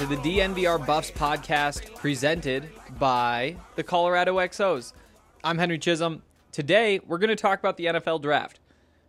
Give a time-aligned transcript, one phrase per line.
[0.00, 4.94] To the DNVR Buffs podcast presented by the Colorado XOs.
[5.44, 6.22] I'm Henry Chisholm.
[6.52, 8.60] Today, we're going to talk about the NFL draft.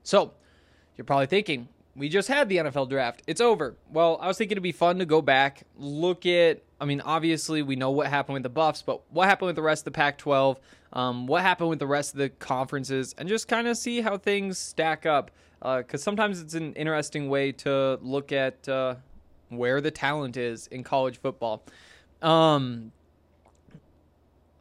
[0.03, 0.33] So,
[0.97, 3.21] you're probably thinking, we just had the NFL draft.
[3.25, 3.77] It's over.
[3.89, 7.61] Well, I was thinking it'd be fun to go back, look at, I mean, obviously,
[7.61, 9.91] we know what happened with the Buffs, but what happened with the rest of the
[9.91, 10.59] Pac 12,
[10.91, 14.17] um, what happened with the rest of the conferences, and just kind of see how
[14.17, 15.31] things stack up.
[15.61, 18.95] Because sometimes it's an interesting way to look at uh,
[19.51, 21.63] where the talent is in college football.
[22.21, 22.91] Um,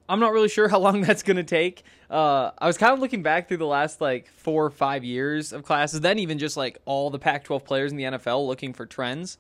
[0.09, 1.85] I'm not really sure how long that's going to take.
[2.11, 5.53] Uh, I was kind of looking back through the last like four or five years
[5.53, 8.73] of classes, then even just like all the Pac 12 players in the NFL looking
[8.73, 9.39] for trends.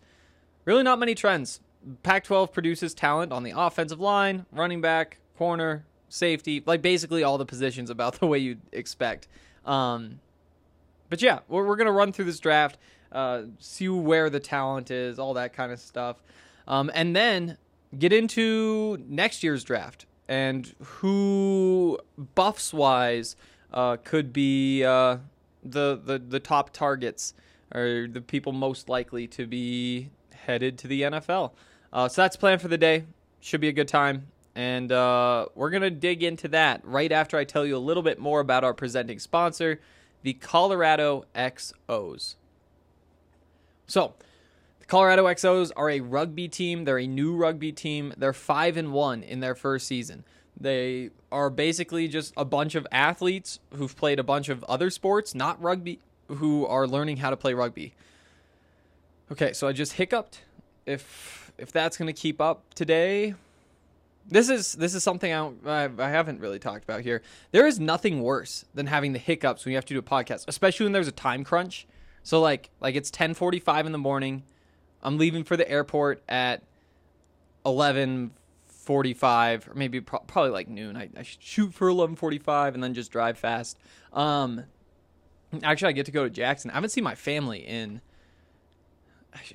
[0.65, 1.61] Really, not many trends.
[2.03, 7.38] Pac 12 produces talent on the offensive line, running back, corner, safety, like basically all
[7.38, 9.27] the positions about the way you'd expect.
[9.65, 10.21] Um,
[11.09, 12.78] but yeah, we're, we're going to run through this draft,
[13.12, 16.22] uh, see where the talent is, all that kind of stuff.
[16.69, 17.59] Um, and then
[17.98, 21.99] get into next year's draft and who
[22.34, 23.34] buffs wise
[23.72, 25.16] uh, could be uh,
[25.62, 27.34] the, the the top targets
[27.75, 31.53] or the people most likely to be headed to the NFL.
[31.93, 33.04] Uh, so that's planned for the day.
[33.41, 34.28] Should be a good time.
[34.54, 38.03] And uh, we're going to dig into that right after I tell you a little
[38.03, 39.81] bit more about our presenting sponsor,
[40.22, 42.34] the Colorado XOs.
[43.91, 44.15] So,
[44.78, 46.84] the Colorado XOs are a rugby team.
[46.84, 48.15] They're a new rugby team.
[48.17, 50.23] They're 5 and 1 in their first season.
[50.59, 55.34] They are basically just a bunch of athletes who've played a bunch of other sports,
[55.34, 55.99] not rugby,
[56.29, 57.95] who are learning how to play rugby.
[59.33, 60.43] Okay, so I just hiccuped.
[60.87, 63.34] If if that's going to keep up today,
[64.29, 67.23] this is this is something I, I I haven't really talked about here.
[67.50, 70.45] There is nothing worse than having the hiccups when you have to do a podcast,
[70.47, 71.89] especially when there's a time crunch.
[72.22, 74.42] So like like it's 10:45 in the morning.
[75.03, 76.62] I'm leaving for the airport at
[77.64, 80.97] 11:45 or maybe pro- probably like noon.
[80.97, 83.78] I, I shoot for 11:45 and then just drive fast.
[84.12, 84.64] Um
[85.62, 86.70] actually I get to go to Jackson.
[86.70, 88.00] I haven't seen my family in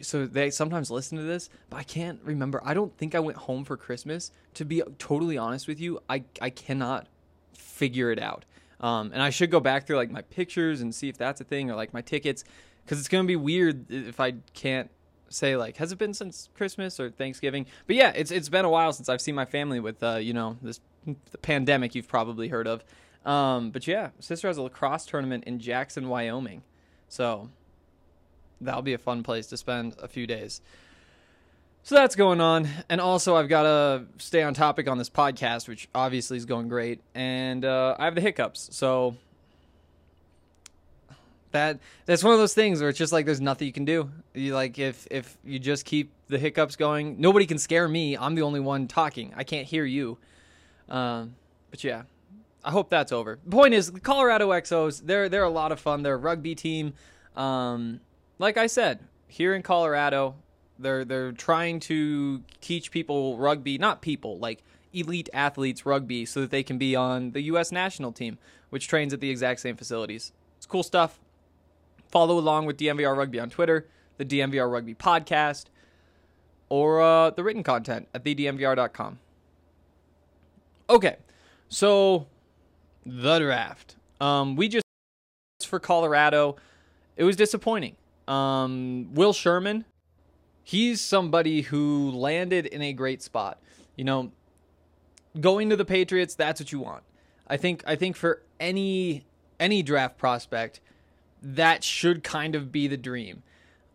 [0.01, 2.61] so they sometimes listen to this, but I can't remember.
[2.63, 4.31] I don't think I went home for Christmas.
[4.55, 7.07] To be totally honest with you, I I cannot
[7.53, 8.45] figure it out.
[8.81, 11.43] Um, and I should go back through like my pictures and see if that's a
[11.43, 12.43] thing or like my tickets,
[12.83, 14.89] because it's gonna be weird if I can't
[15.29, 17.65] say like has it been since Christmas or Thanksgiving.
[17.87, 20.33] But yeah, it's it's been a while since I've seen my family with uh, you
[20.33, 22.83] know this the pandemic you've probably heard of.
[23.25, 26.61] Um, but yeah, sister has a lacrosse tournament in Jackson, Wyoming,
[27.09, 27.49] so
[28.61, 30.61] that'll be a fun place to spend a few days.
[31.85, 32.67] So that's going on.
[32.89, 36.67] And also, I've got to stay on topic on this podcast, which obviously is going
[36.67, 36.99] great.
[37.13, 38.69] And uh, I have the hiccups.
[38.75, 39.17] So
[41.51, 41.77] that
[42.07, 44.09] that's one of those things where it's just like there's nothing you can do.
[44.33, 48.17] You like if if you just keep the hiccups going, nobody can scare me.
[48.17, 49.31] I'm the only one talking.
[49.37, 50.17] I can't hear you.
[50.89, 51.35] Um,
[51.69, 52.01] but yeah,
[52.63, 53.37] I hope that's over.
[53.45, 56.01] The point is, the Colorado XOs, they're they're a lot of fun.
[56.01, 56.93] They're a rugby team.
[57.35, 57.99] Um,
[58.39, 60.33] like I said, here in Colorado,
[60.79, 64.63] they're they're trying to teach people rugby, not people like
[64.93, 67.71] elite athletes rugby, so that they can be on the U.S.
[67.71, 68.37] national team,
[68.69, 70.31] which trains at the exact same facilities.
[70.57, 71.19] It's cool stuff.
[72.09, 73.87] Follow along with DNVR Rugby on Twitter,
[74.17, 75.65] the DNVR Rugby podcast,
[76.69, 79.19] or uh, the written content at thednvr.com.
[80.89, 81.17] Okay,
[81.67, 82.27] so
[83.05, 83.95] the draft.
[84.21, 84.85] Um, we just
[85.63, 86.55] for Colorado,
[87.17, 87.95] it was disappointing.
[88.27, 89.85] Um, Will Sherman,
[90.65, 93.61] he's somebody who landed in a great spot.
[93.95, 94.31] You know,
[95.39, 97.03] going to the Patriots, that's what you want.
[97.47, 99.23] I think I think for any
[99.57, 100.81] any draft prospect,
[101.41, 103.43] that should kind of be the dream.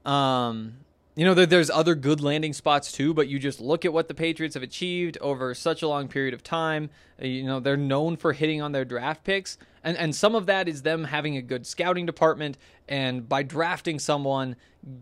[0.07, 0.77] Um,
[1.17, 4.09] you know, there, there's other good landing spots too, but you just look at what
[4.09, 6.89] the Patriots have achieved over such a long period of time.
[7.21, 10.47] Uh, You know, they're known for hitting on their draft picks, and and some of
[10.47, 12.57] that is them having a good scouting department,
[12.89, 14.55] and by drafting someone,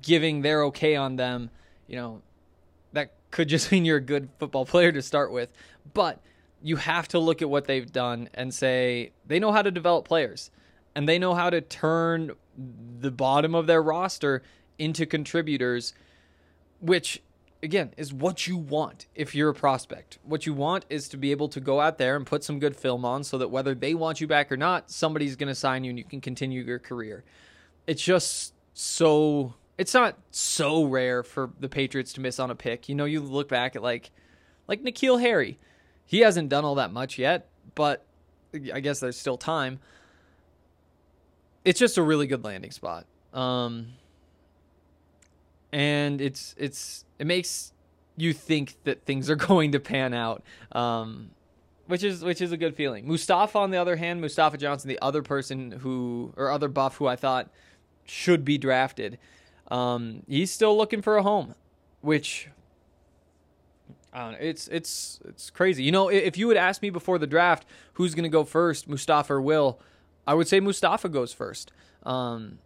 [0.02, 1.50] giving their okay on them.
[1.88, 2.22] You know,
[2.92, 5.50] that could just mean you're a good football player to start with,
[5.92, 6.20] but
[6.62, 10.06] you have to look at what they've done and say they know how to develop
[10.06, 10.50] players
[10.94, 12.32] and they know how to turn
[13.00, 14.42] the bottom of their roster
[14.78, 15.94] into contributors
[16.80, 17.22] which
[17.62, 20.18] again is what you want if you're a prospect.
[20.22, 22.76] What you want is to be able to go out there and put some good
[22.76, 25.84] film on so that whether they want you back or not somebody's going to sign
[25.84, 27.24] you and you can continue your career.
[27.86, 32.88] It's just so it's not so rare for the patriots to miss on a pick
[32.88, 34.10] you know you look back at like
[34.66, 35.58] like N'Keal Harry
[36.08, 38.02] he hasn't done all that much yet, but
[38.72, 39.78] I guess there's still time.
[41.66, 43.04] It's just a really good landing spot.
[43.34, 43.88] Um,
[45.70, 47.74] and it's it's it makes
[48.16, 50.42] you think that things are going to pan out.
[50.72, 51.32] Um,
[51.88, 53.06] which is which is a good feeling.
[53.06, 57.06] Mustafa on the other hand, Mustafa Johnson, the other person who or other buff who
[57.06, 57.50] I thought
[58.06, 59.18] should be drafted.
[59.70, 61.54] Um, he's still looking for a home,
[62.00, 62.48] which
[64.12, 64.38] I don't know.
[64.40, 65.82] It's it's it's crazy.
[65.82, 68.88] You know, if you had asked me before the draft who's going to go first,
[68.88, 69.78] Mustafa or Will,
[70.26, 71.72] I would say Mustafa goes first.
[72.04, 72.58] Um,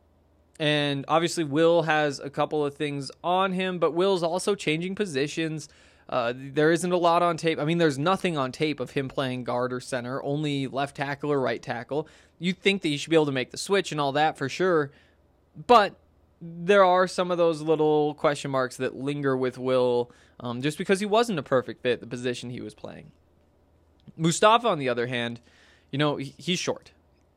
[0.61, 5.69] and obviously, Will has a couple of things on him, but Will's also changing positions.
[6.09, 7.59] Uh, there isn't a lot on tape.
[7.59, 11.33] I mean, there's nothing on tape of him playing guard or center, only left tackle
[11.33, 12.07] or right tackle.
[12.39, 14.49] You'd think that he should be able to make the switch and all that for
[14.49, 14.91] sure,
[15.67, 15.97] but
[16.43, 20.11] there are some of those little question marks that linger with Will
[20.41, 23.13] um, just because he wasn't a perfect fit the position he was playing.
[24.17, 25.41] Mustafa, on the other hand,
[25.93, 26.91] you know, he's short.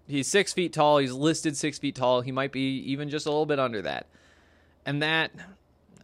[0.08, 0.98] He's six feet tall.
[0.98, 2.22] He's listed six feet tall.
[2.22, 4.08] He might be even just a little bit under that.
[4.86, 5.32] And that,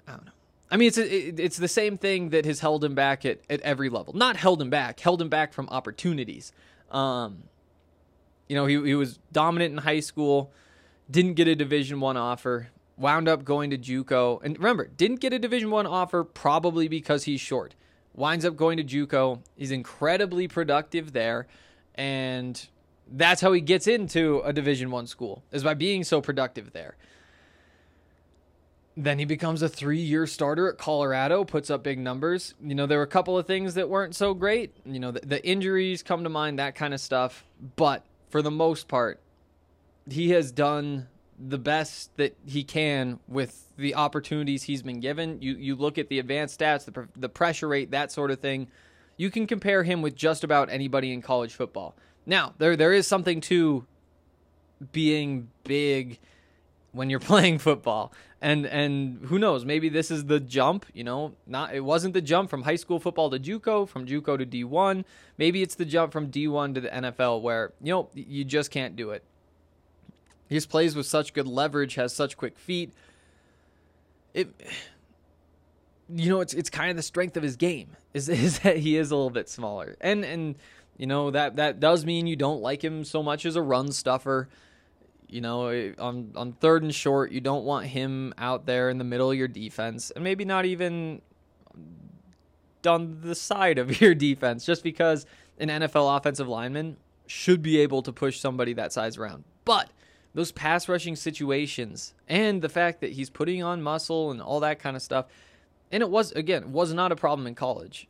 [0.07, 0.31] I don't know.
[0.69, 3.61] I mean, it's it, it's the same thing that has held him back at, at
[3.61, 4.13] every level.
[4.13, 6.53] Not held him back, held him back from opportunities.
[6.91, 7.43] Um,
[8.47, 10.51] you know, he, he was dominant in high school,
[11.09, 12.69] didn't get a Division One offer,
[13.01, 17.23] wound up going to JUCO, and remember, didn't get a Division One offer probably because
[17.23, 17.73] he's short.
[18.13, 19.41] Winds up going to JUCO.
[19.55, 21.47] He's incredibly productive there,
[21.95, 22.67] and
[23.11, 26.95] that's how he gets into a Division One school is by being so productive there.
[28.95, 32.53] Then he becomes a three-year starter at Colorado, puts up big numbers.
[32.61, 34.75] You know, there were a couple of things that weren't so great.
[34.85, 37.45] You know, the, the injuries come to mind, that kind of stuff.
[37.77, 39.21] But for the most part,
[40.09, 41.07] he has done
[41.47, 45.41] the best that he can with the opportunities he's been given.
[45.41, 48.67] You you look at the advanced stats, the the pressure rate, that sort of thing.
[49.17, 51.95] You can compare him with just about anybody in college football.
[52.25, 53.85] Now, there there is something to
[54.91, 56.19] being big
[56.91, 58.13] when you're playing football.
[58.43, 62.21] And and who knows, maybe this is the jump, you know, not it wasn't the
[62.21, 65.05] jump from high school football to JUCO, from JUCO to D1.
[65.37, 68.95] Maybe it's the jump from D1 to the NFL where, you know, you just can't
[68.95, 69.23] do it.
[70.51, 72.91] He just plays with such good leverage, has such quick feet.
[74.33, 74.53] It
[76.13, 78.97] you know, it's it's kind of the strength of his game is is that he
[78.97, 79.95] is a little bit smaller.
[80.01, 80.55] And and
[80.97, 83.93] you know, that that does mean you don't like him so much as a run
[83.93, 84.49] stuffer.
[85.29, 88.97] You know, eh, on on third and short, you don't want him out there in
[88.97, 91.21] the middle of your defense, and maybe not even
[92.85, 95.25] on the side of your defense, just because
[95.59, 99.45] an NFL offensive lineman should be able to push somebody that size around.
[99.63, 99.89] But
[100.33, 104.79] those pass rushing situations and the fact that he's putting on muscle and all that
[104.79, 105.25] kind of stuff,
[105.91, 108.07] and it was again, was not a problem in college.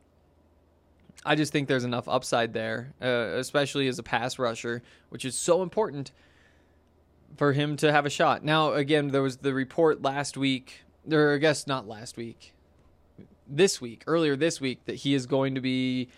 [1.25, 5.35] I just think there's enough upside there, uh, especially as a pass rusher, which is
[5.35, 6.11] so important
[7.37, 8.43] for him to have a shot.
[8.43, 12.53] Now, again, there was the report last week, or I guess not last week,
[13.47, 16.09] this week, earlier this week, that he is going to be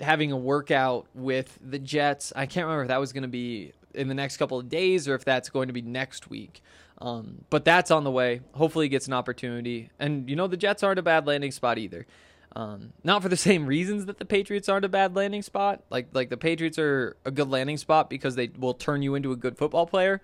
[0.00, 2.32] having a workout with the Jets.
[2.34, 5.08] I can't remember if that was going to be in the next couple of days
[5.08, 6.62] or if that's going to be next week.
[6.98, 8.42] Um, but that's on the way.
[8.52, 9.90] Hopefully, he gets an opportunity.
[9.98, 12.06] And, you know, the Jets aren't a bad landing spot either.
[12.54, 15.82] Um, not for the same reasons that the Patriots aren't a bad landing spot.
[15.90, 19.32] Like like the Patriots are a good landing spot because they will turn you into
[19.32, 20.20] a good football player.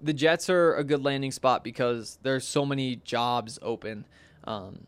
[0.00, 4.06] The Jets are a good landing spot because there's so many jobs open.
[4.44, 4.86] Um,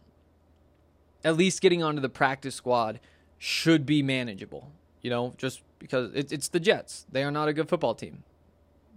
[1.24, 3.00] at least getting onto the practice squad
[3.38, 4.70] should be manageable.
[5.06, 7.06] You know, just because it, it's the Jets.
[7.12, 8.24] They are not a good football team.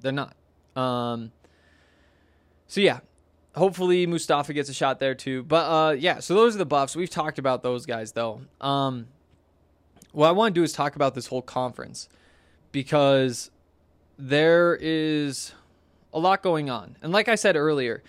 [0.01, 0.35] They're not.
[0.75, 1.31] Um,
[2.65, 3.01] so yeah,
[3.55, 5.43] hopefully Mustafa gets a shot there too.
[5.43, 6.95] But uh, yeah, so those are the buffs.
[6.95, 8.41] We've talked about those guys though.
[8.59, 9.05] Um,
[10.11, 12.09] what I want to do is talk about this whole conference
[12.71, 13.51] because
[14.17, 15.53] there is
[16.11, 16.97] a lot going on.
[17.03, 18.01] And like I said earlier,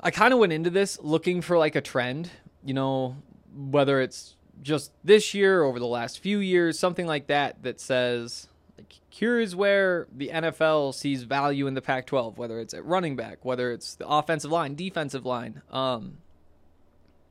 [0.00, 2.30] I kind of went into this looking for like a trend,
[2.64, 3.16] you know,
[3.54, 8.48] whether it's just this year, over the last few years, something like that, that says,
[8.78, 13.16] like, here's where the NFL sees value in the Pac 12, whether it's at running
[13.16, 15.62] back, whether it's the offensive line, defensive line.
[15.70, 16.18] Um,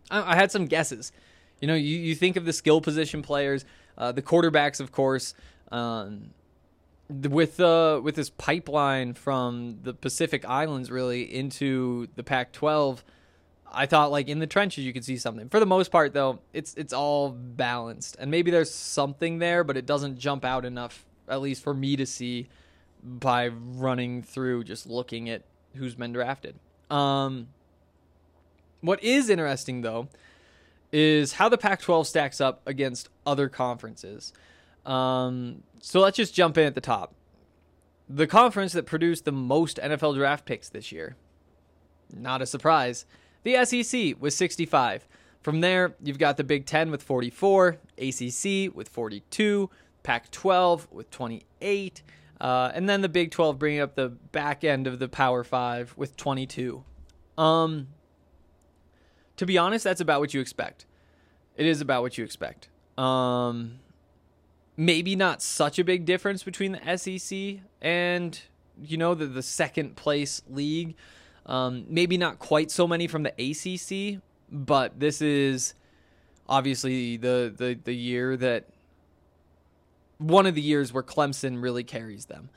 [0.09, 1.11] I, I had some guesses.
[1.61, 3.65] You know, you, you think of the skill position players,
[3.97, 5.33] uh, the quarterbacks, of course.
[5.71, 6.31] Um,
[7.09, 13.03] with uh, with this pipeline from the Pacific Islands really into the Pac-12,
[13.71, 15.49] I thought like in the trenches you could see something.
[15.49, 19.77] For the most part, though, it's it's all balanced, and maybe there's something there, but
[19.77, 22.47] it doesn't jump out enough, at least for me to see
[23.03, 25.43] by running through just looking at
[25.75, 26.55] who's been drafted.
[26.89, 27.47] Um,
[28.81, 30.07] what is interesting though
[30.91, 34.31] is how the Pac-12 stacks up against other conferences.
[34.85, 37.13] Um, so let's just jump in at the top.
[38.07, 41.15] The conference that produced the most NFL draft picks this year.
[42.13, 43.05] Not a surprise.
[43.45, 45.07] The SEC with 65.
[45.41, 49.69] From there, you've got the Big 10 with 44, ACC with 42,
[50.01, 52.01] Pac 12 with 28,
[52.41, 55.93] uh, and then the Big 12 bringing up the back end of the Power 5
[55.95, 56.83] with 22.
[57.37, 57.89] Um,
[59.37, 60.87] to be honest, that's about what you expect.
[61.55, 62.69] It is about what you expect.
[62.97, 63.77] Um,
[64.75, 68.41] maybe not such a big difference between the SEC and
[68.81, 70.95] you know the the second place league.
[71.45, 74.21] Um, maybe not quite so many from the ACC,
[74.51, 75.73] but this is
[76.47, 78.65] obviously the the the year that
[80.17, 82.49] one of the years where Clemson really carries them.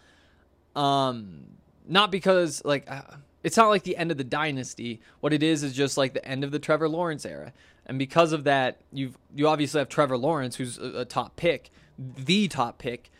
[0.76, 1.44] Um,
[1.86, 3.02] not because like uh,
[3.42, 5.00] it's not like the end of the dynasty.
[5.20, 7.52] What it is is just like the end of the Trevor Lawrence era,
[7.86, 11.70] and because of that, you've you obviously have Trevor Lawrence, who's a, a top pick,
[11.98, 13.10] the top pick,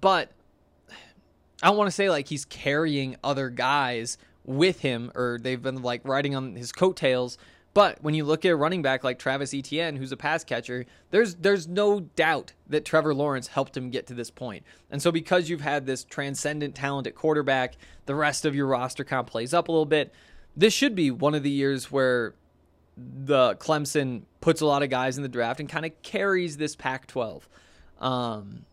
[0.00, 0.32] but
[1.62, 5.82] I don't want to say like he's carrying other guys with him or they've been
[5.82, 7.38] like riding on his coattails.
[7.74, 10.86] But when you look at a running back like Travis Etienne, who's a pass catcher,
[11.10, 14.64] there's there's no doubt that Trevor Lawrence helped him get to this point.
[14.90, 19.04] And so because you've had this transcendent talent at quarterback, the rest of your roster
[19.10, 20.12] of plays up a little bit.
[20.56, 22.36] This should be one of the years where
[22.96, 26.76] the Clemson puts a lot of guys in the draft and kind of carries this
[26.76, 27.42] Pac-12,
[27.98, 28.64] um,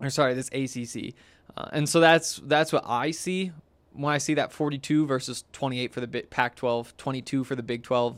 [0.00, 1.14] or sorry, this ACC.
[1.56, 3.50] Uh, and so that's that's what I see
[3.94, 8.16] when I see that 42 versus 28 for the Pac-12, 22 for the Big 12.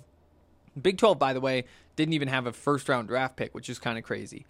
[0.80, 1.64] Big 12, by the way,
[1.94, 4.46] didn't even have a first round draft pick, which is kind of crazy.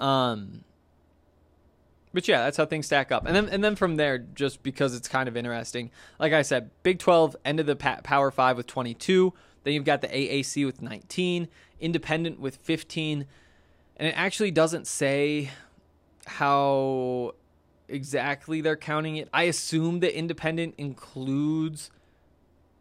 [0.00, 0.64] Um,
[2.12, 3.26] but yeah, that's how things stack up.
[3.26, 6.70] And then and then from there, just because it's kind of interesting, like I said,
[6.82, 9.32] Big 12 ended the Power 5 with 22.
[9.64, 11.48] Then you've got the AAC with 19,
[11.80, 13.26] Independent with 15.
[13.96, 15.50] And it actually doesn't say
[16.26, 17.34] how
[17.92, 19.28] exactly they're counting it.
[19.32, 21.90] I assume that independent includes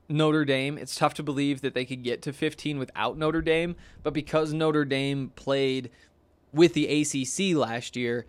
[0.10, 0.78] Notre Dame.
[0.78, 4.54] It's tough to believe that they could get to 15 without Notre Dame, but because
[4.54, 5.90] Notre Dame played
[6.54, 8.26] with the ACC last year,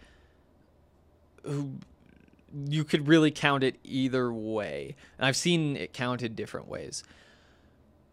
[1.45, 4.95] you could really count it either way.
[5.19, 7.03] And I've seen it counted different ways.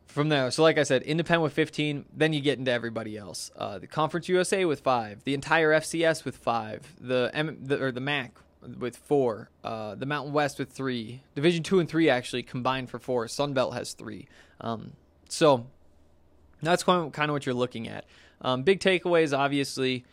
[0.07, 3.51] From there, so like I said, independent with 15, then you get into everybody else.
[3.55, 7.91] Uh, the Conference USA with five, the entire FCS with five, the, M- the or
[7.91, 12.43] the MAC with four, uh, the Mountain West with three, Division two and three actually
[12.43, 13.27] combined for four.
[13.27, 14.27] Sun Belt has three.
[14.61, 14.93] Um,
[15.29, 15.65] so
[16.61, 18.05] that's kind of, kind of what you're looking at.
[18.41, 20.05] Um, big takeaways, obviously.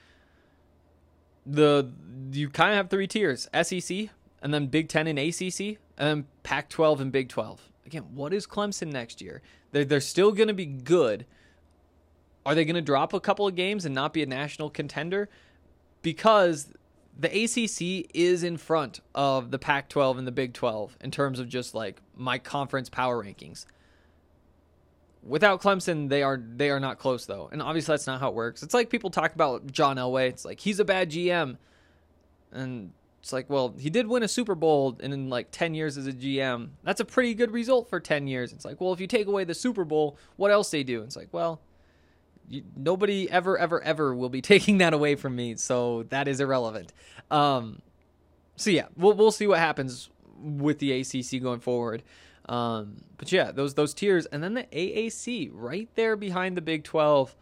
[1.44, 1.90] The
[2.32, 4.08] you kind of have three tiers: SEC,
[4.42, 7.60] and then Big Ten and ACC, and then Pac-12 and Big 12.
[7.86, 9.42] Again, what is Clemson next year?
[9.70, 11.24] They're they're still going to be good.
[12.44, 15.28] Are they going to drop a couple of games and not be a national contender?
[16.02, 16.72] Because
[17.18, 21.38] the ACC is in front of the Pac 12 and the Big 12 in terms
[21.38, 23.64] of just like my conference power rankings.
[25.22, 28.34] Without Clemson, they are they are not close though, and obviously that's not how it
[28.34, 28.62] works.
[28.62, 30.28] It's like people talk about John Elway.
[30.28, 31.56] It's like he's a bad GM,
[32.52, 35.98] and it's like, well, he did win a Super Bowl in, in like ten years
[35.98, 36.68] as a GM.
[36.84, 38.52] That's a pretty good result for ten years.
[38.52, 41.02] It's like, well, if you take away the Super Bowl, what else they do?
[41.02, 41.60] It's like, well,
[42.48, 46.40] you, nobody ever, ever, ever will be taking that away from me, so that is
[46.40, 46.92] irrelevant.
[47.30, 47.82] Um,
[48.56, 50.10] so yeah, we'll we'll see what happens
[50.40, 52.02] with the ACC going forward.
[52.48, 56.84] Um, but yeah, those those tiers, and then the AAC right there behind the Big
[56.84, 57.34] Twelve.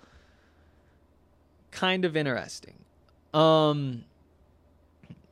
[1.71, 2.77] Kind of interesting.
[3.33, 4.05] Um,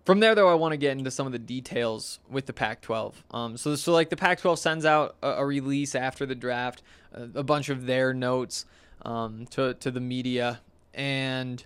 [0.05, 3.15] from there, though, I want to get into some of the details with the Pac-12.
[3.31, 7.29] Um, so, so like the Pac-12 sends out a, a release after the draft, a,
[7.37, 8.67] a bunch of their notes
[9.05, 10.61] um, to to the media,
[10.95, 11.65] and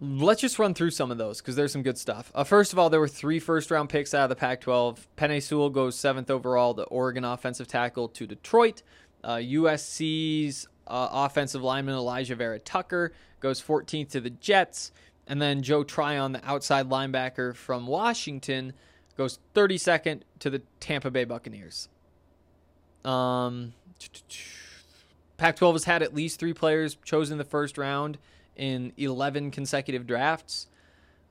[0.00, 2.32] let's just run through some of those because there's some good stuff.
[2.34, 5.06] Uh, first of all, there were three first round picks out of the Pac 12.
[5.16, 8.82] Penei Sewell goes seventh overall, the Oregon offensive tackle to Detroit.
[9.22, 14.92] Uh, USC's uh, offensive lineman Alijah Vera-Tucker goes 14th to the Jets.
[15.26, 18.72] And then Joe Tryon, the outside linebacker from Washington,
[19.16, 21.88] goes 32nd to the Tampa Bay Buccaneers.
[23.04, 23.74] Um,
[25.40, 28.18] Pac 12 has had at least three players chosen the first round
[28.56, 30.66] in 11 consecutive drafts.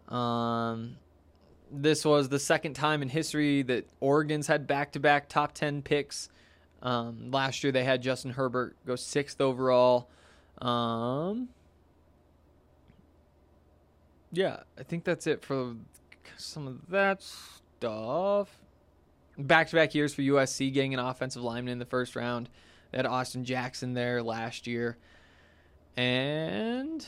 [0.07, 0.97] Um,
[1.71, 5.83] this was the second time in history that Oregon's had back to back top 10
[5.83, 6.27] picks.
[6.81, 10.09] Um, last year they had Justin Herbert go sixth overall.
[10.57, 11.49] Um,
[14.31, 15.75] yeah, I think that's it for
[16.35, 18.49] some of that stuff.
[19.37, 22.49] Back to back years for USC getting an offensive lineman in the first round.
[22.93, 24.98] Had Austin Jackson there last year.
[25.96, 27.05] And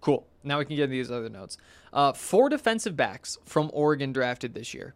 [0.00, 0.26] cool.
[0.44, 1.58] Now we can get these other notes.
[1.92, 4.94] Uh, four defensive backs from Oregon drafted this year.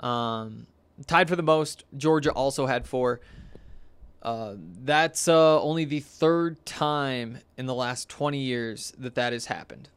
[0.00, 0.66] Um,
[1.06, 1.84] tied for the most.
[1.96, 3.20] Georgia also had four.
[4.22, 9.46] Uh, that's uh, only the third time in the last 20 years that that has
[9.46, 9.88] happened.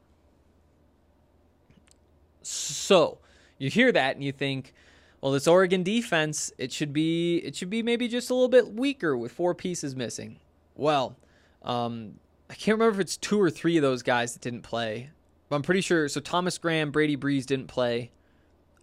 [2.42, 3.20] So
[3.58, 4.74] you hear that and you think,
[5.22, 8.74] well, this Oregon defense, it should be it should be maybe just a little bit
[8.74, 10.40] weaker with four pieces missing.
[10.76, 11.16] Well,
[11.62, 12.16] um,
[12.50, 15.12] I can't remember if it's two or three of those guys that didn't play.
[15.48, 16.10] But I'm pretty sure.
[16.10, 18.12] So Thomas Graham, Brady Breeze didn't play.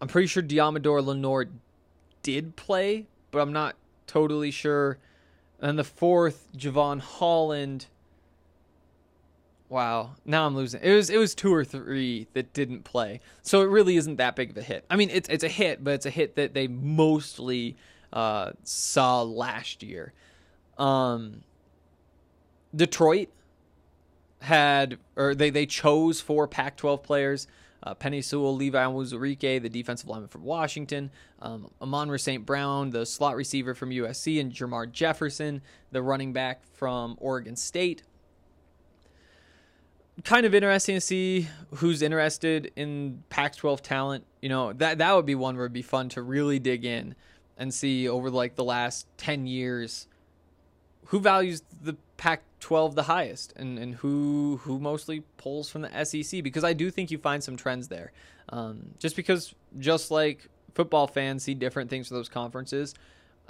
[0.01, 1.47] I'm pretty sure Deommodore Lenoir
[2.23, 3.75] did play, but I'm not
[4.07, 4.99] totally sure.
[5.61, 7.87] And the fourth, Jevon Holland.
[9.69, 10.81] Wow, now I'm losing.
[10.83, 14.35] It was it was two or three that didn't play, so it really isn't that
[14.35, 14.87] big of a hit.
[14.89, 17.77] I mean, it's it's a hit, but it's a hit that they mostly
[18.11, 20.15] uh, saw last year.
[20.79, 21.43] Um,
[22.75, 23.29] Detroit
[24.41, 27.47] had or they they chose four Pac-12 players.
[27.81, 32.45] Uh, Penei Sewell, Levi Onwuzurike, the defensive lineman from Washington, um, Amon St.
[32.45, 38.03] Brown, the slot receiver from USC, and Jermar Jefferson, the running back from Oregon State
[40.25, 44.25] kind of interesting to see who's interested in Pac-12 talent.
[44.43, 47.15] You know, that that would be one where it'd be fun to really dig in
[47.57, 50.07] and see over like the last 10 years
[51.07, 56.43] who values the Pac-12 the highest and, and who who mostly pulls from the SEC
[56.43, 58.13] because I do think you find some trends there.
[58.51, 62.95] Um, just because just like football fans see different things for those conferences,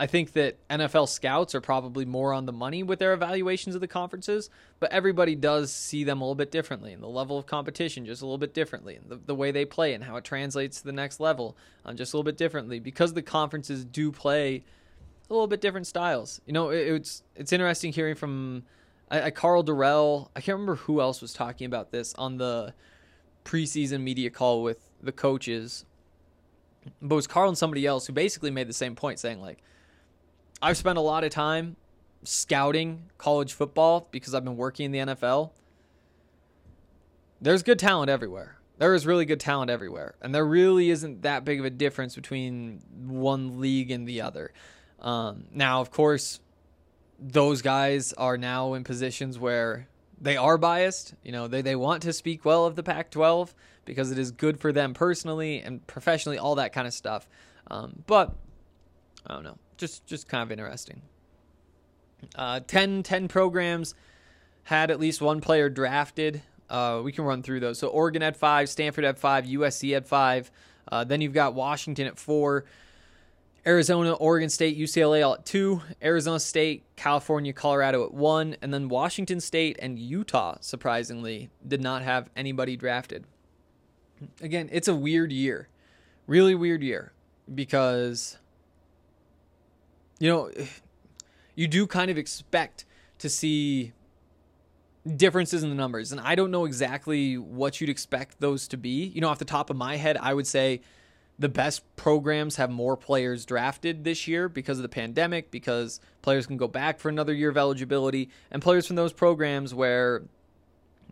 [0.00, 3.80] I think that NFL scouts are probably more on the money with their evaluations of
[3.80, 7.46] the conferences, but everybody does see them a little bit differently and the level of
[7.46, 10.22] competition just a little bit differently and the, the way they play and how it
[10.22, 14.12] translates to the next level um, just a little bit differently because the conferences do
[14.12, 14.62] play
[15.28, 16.40] a little bit different styles.
[16.46, 18.62] You know, it, it's it's interesting hearing from
[19.10, 20.28] I, I, Karl Dorrell.
[20.36, 22.72] I can't remember who else was talking about this on the
[23.44, 25.84] preseason media call with the coaches,
[27.02, 29.62] but it was Karl and somebody else who basically made the same point, saying like
[30.60, 31.76] I've spent a lot of time
[32.24, 35.50] scouting college football because I've been working in the NFL.
[37.40, 38.58] There's good talent everywhere.
[38.78, 40.14] There is really good talent everywhere.
[40.20, 44.52] And there really isn't that big of a difference between one league and the other.
[45.00, 46.40] Um, now, of course,
[47.20, 49.88] those guys are now in positions where
[50.20, 51.14] they are biased.
[51.22, 54.32] You know, they, they want to speak well of the Pac 12 because it is
[54.32, 57.28] good for them personally and professionally, all that kind of stuff.
[57.68, 58.34] Um, but
[59.26, 61.02] I don't know just just kind of interesting.
[62.34, 63.94] Uh, 10, 10 programs
[64.64, 66.42] had at least one player drafted.
[66.68, 67.78] Uh, we can run through those.
[67.78, 70.50] So Oregon had five, Stanford had five, USC had five.
[70.90, 72.64] Uh, then you've got Washington at four,
[73.66, 78.88] Arizona, Oregon State, UCLA all at two, Arizona State, California, Colorado at one, and then
[78.88, 83.24] Washington State and Utah, surprisingly, did not have anybody drafted.
[84.40, 85.68] Again, it's a weird year.
[86.26, 87.12] Really weird year
[87.54, 88.38] because,
[90.18, 90.50] you know,
[91.54, 92.84] you do kind of expect
[93.18, 93.92] to see
[95.16, 96.12] differences in the numbers.
[96.12, 99.06] And I don't know exactly what you'd expect those to be.
[99.06, 100.80] You know, off the top of my head, I would say
[101.38, 106.46] the best programs have more players drafted this year because of the pandemic, because players
[106.46, 110.22] can go back for another year of eligibility, and players from those programs where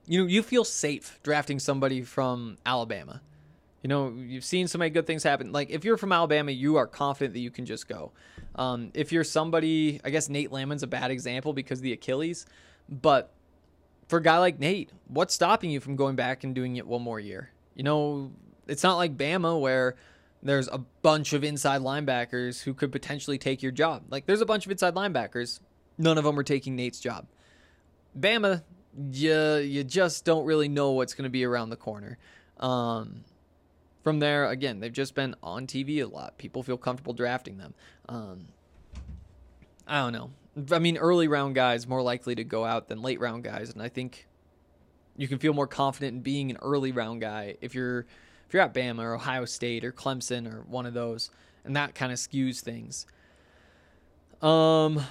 [0.07, 3.21] you know you feel safe drafting somebody from Alabama.
[3.82, 5.52] You know, you've seen so many good things happen.
[5.52, 8.12] Like if you're from Alabama, you are confident that you can just go.
[8.56, 12.46] Um, if you're somebody, I guess Nate Landman's a bad example because the Achilles,
[12.88, 13.32] but
[14.08, 17.02] for a guy like Nate, what's stopping you from going back and doing it one
[17.02, 17.50] more year?
[17.74, 18.32] You know,
[18.66, 19.96] it's not like Bama where
[20.42, 24.04] there's a bunch of inside linebackers who could potentially take your job.
[24.10, 25.60] Like there's a bunch of inside linebackers,
[25.98, 27.26] none of them are taking Nate's job.
[28.18, 28.62] Bama,
[29.12, 32.18] you you just don't really know what's going to be around the corner.
[32.58, 33.24] Um,
[34.07, 36.38] from there, again, they've just been on TV a lot.
[36.38, 37.75] People feel comfortable drafting them.
[38.09, 38.47] Um,
[39.85, 40.31] I don't know.
[40.71, 43.83] I mean, early round guys more likely to go out than late round guys, and
[43.83, 44.29] I think
[45.16, 48.07] you can feel more confident in being an early round guy if you're
[48.47, 51.31] if you're at Bama or Ohio State or Clemson or one of those,
[51.64, 53.07] and that kind of skews things.
[54.40, 55.03] Um,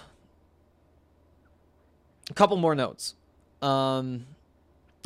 [2.30, 3.16] a couple more notes.
[3.62, 4.26] Um,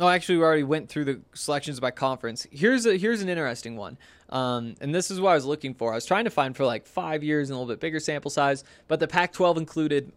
[0.00, 2.46] oh, actually, we already went through the selections by conference.
[2.50, 3.98] Here's a here's an interesting one.
[4.28, 5.92] Um, and this is what I was looking for.
[5.92, 8.30] I was trying to find for like five years and a little bit bigger sample
[8.30, 10.12] size, but the Pac-12 included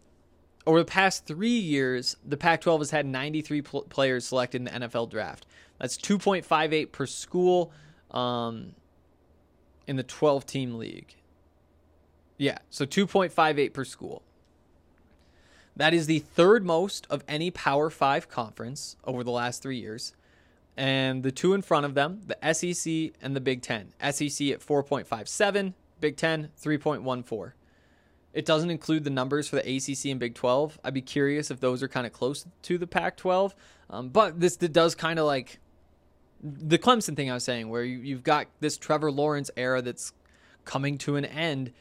[0.65, 4.65] over the past three years, the Pac 12 has had 93 pl- players selected in
[4.65, 5.46] the NFL draft.
[5.80, 7.72] That's 2.58 per school
[8.12, 8.74] um,
[9.88, 11.15] in the 12 team league.
[12.38, 14.24] Yeah, so 2.58 per school.
[15.76, 20.14] That is the third most of any Power 5 conference over the last three years.
[20.76, 23.94] And the two in front of them, the SEC and the Big Ten.
[24.00, 27.54] SEC at 4.57, Big Ten 3.14.
[28.34, 30.80] It doesn't include the numbers for the ACC and Big 12.
[30.84, 33.54] I'd be curious if those are kind of close to the Pac 12.
[33.92, 35.60] Um, but this does kind of like
[36.44, 40.14] the Clemson thing I was saying, where you, have got this Trevor Lawrence era that's
[40.66, 41.72] coming to an end.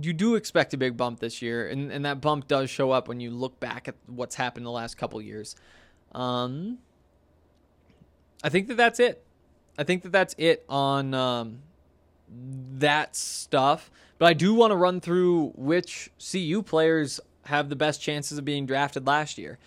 [0.00, 3.08] You do expect a big bump this year, and, and that bump does show up
[3.08, 5.56] when you look back at what's happened the last couple years.
[6.12, 6.78] Um,
[8.44, 9.24] I think that that's it.
[9.78, 11.58] I think that that's it on um,
[12.78, 13.90] that stuff.
[14.18, 18.44] But I do want to run through which CU players have the best chances of
[18.44, 19.58] being drafted last year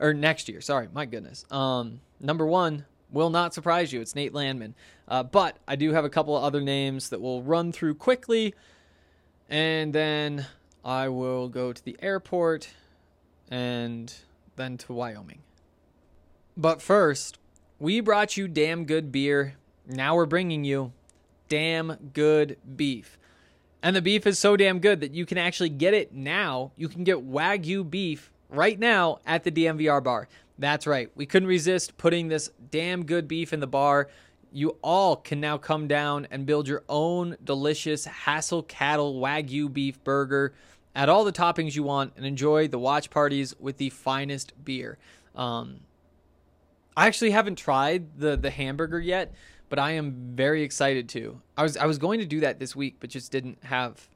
[0.00, 0.60] or next year.
[0.60, 1.44] Sorry, my goodness.
[1.50, 4.00] Um, number one will not surprise you.
[4.00, 4.74] It's Nate Landman.
[5.06, 8.54] Uh, but I do have a couple of other names that we'll run through quickly,
[9.48, 10.46] and then
[10.84, 12.70] I will go to the airport
[13.50, 14.12] and
[14.56, 15.40] then to Wyoming.
[16.56, 17.38] But first,
[17.78, 19.54] we brought you damn good beer.
[19.86, 20.92] Now we're bringing you
[21.48, 23.18] damn good beef.
[23.82, 26.72] And the beef is so damn good that you can actually get it now.
[26.76, 30.28] You can get Wagyu beef right now at the DNVR bar.
[30.58, 31.10] That's right.
[31.16, 34.08] We couldn't resist putting this damn good beef in the bar.
[34.52, 40.02] You all can now come down and build your own delicious Hassell Cattle Wagyu beef
[40.04, 40.52] burger.
[40.94, 44.98] Add all the toppings you want and enjoy the watch parties with the finest beer.
[45.34, 45.80] Um,
[46.96, 49.32] I actually haven't tried the the hamburger yet
[49.72, 51.40] but I am very excited to.
[51.56, 54.06] I was I was going to do that this week, but just didn't have.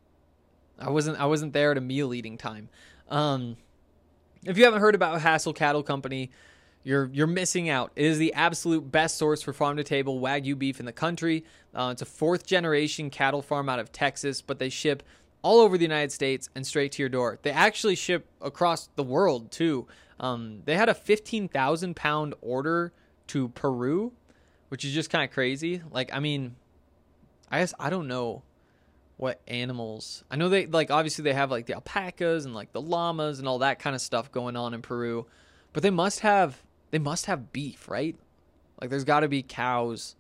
[0.78, 2.68] I wasn't I wasn't there at a meal eating time.
[3.08, 3.56] Um,
[4.44, 6.30] if you haven't heard about Hassell Cattle Company,
[6.86, 7.92] you're you're missing out.
[7.96, 11.44] It is the absolute best source for farm to table wagyu beef in the country.
[11.74, 15.02] Uh, it's a fourth generation cattle farm out of Texas, but they ship
[15.42, 17.38] all over the United States and straight to your door.
[17.42, 19.86] They actually ship across the world too.
[20.18, 22.92] Um, they had a 15,000 pound order
[23.28, 24.12] to Peru
[24.68, 25.82] which is just kind of crazy.
[25.90, 26.56] Like, I mean,
[27.50, 28.42] I guess I don't know
[29.16, 30.24] what animals.
[30.30, 33.48] I know they like obviously they have like the alpacas and like the llamas and
[33.48, 35.26] all that kind of stuff going on in Peru,
[35.72, 38.16] but they must have they must have beef, right?
[38.80, 40.16] Like, there's got to be cows.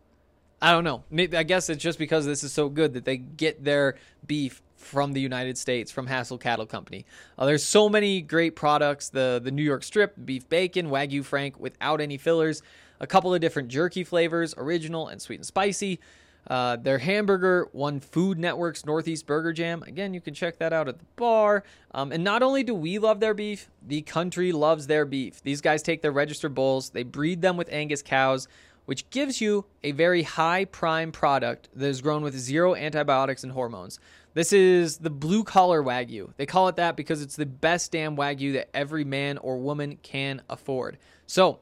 [0.60, 1.04] I don't know.
[1.36, 5.12] I guess it's just because this is so good that they get their beef from
[5.12, 7.04] the United States from Hassell Cattle Company.
[7.38, 11.60] Uh, there's so many great products: the the New York Strip, beef bacon, Wagyu Frank
[11.60, 12.62] without any fillers
[13.00, 16.00] a couple of different jerky flavors, original and sweet and spicy.
[16.46, 19.82] Uh, their hamburger won Food Network's Northeast Burger Jam.
[19.82, 21.64] Again, you can check that out at the bar.
[21.92, 25.42] Um, and not only do we love their beef, the country loves their beef.
[25.42, 28.46] These guys take their registered bulls, they breed them with Angus cows,
[28.84, 33.52] which gives you a very high prime product that is grown with zero antibiotics and
[33.52, 33.98] hormones.
[34.34, 36.32] This is the blue collar Wagyu.
[36.36, 39.98] They call it that because it's the best damn Wagyu that every man or woman
[40.02, 40.98] can afford.
[41.26, 41.60] So,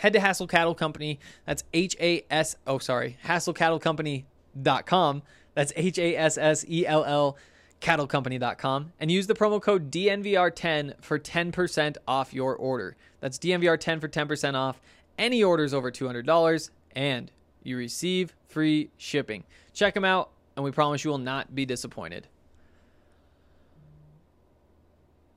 [0.00, 1.20] head to Hassell Cattle Company.
[1.44, 5.22] That's H A S, oh, sorry, HassellCattleCompany.com.
[5.54, 7.36] That's H A S S E L L
[7.80, 12.96] cattlecompany.com and use the promo code DNVR10 for 10% off your order.
[13.20, 14.80] That's DNVR10 for 10% off
[15.18, 17.30] any orders over $200 and
[17.62, 19.44] you receive free shipping.
[19.72, 22.26] Check them out and we promise you will not be disappointed.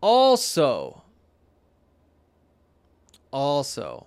[0.01, 1.03] Also,
[3.31, 4.05] also,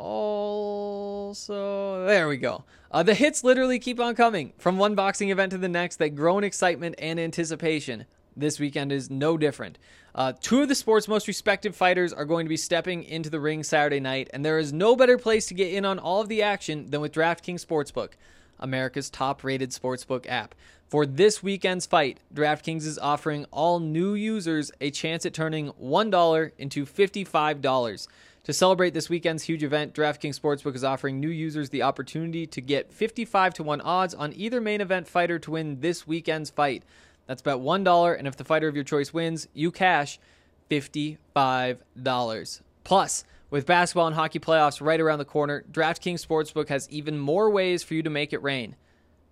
[0.00, 2.64] also, there we go.
[2.90, 6.16] Uh, the hits literally keep on coming from one boxing event to the next that
[6.16, 8.06] grow in excitement and anticipation.
[8.34, 9.78] This weekend is no different.
[10.14, 13.40] Uh, two of the sport's most respected fighters are going to be stepping into the
[13.40, 16.28] ring Saturday night, and there is no better place to get in on all of
[16.28, 18.12] the action than with DraftKings Sportsbook,
[18.58, 20.54] America's top rated sportsbook app.
[20.88, 26.50] For this weekend's fight, DraftKings is offering all new users a chance at turning $1
[26.58, 28.08] into $55.
[28.44, 32.62] To celebrate this weekend's huge event, DraftKings Sportsbook is offering new users the opportunity to
[32.62, 36.82] get 55 to 1 odds on either main event fighter to win this weekend's fight.
[37.26, 40.18] That's bet $1, and if the fighter of your choice wins, you cash
[40.70, 42.60] $55.
[42.82, 47.50] Plus, with basketball and hockey playoffs right around the corner, DraftKings Sportsbook has even more
[47.50, 48.74] ways for you to make it rain.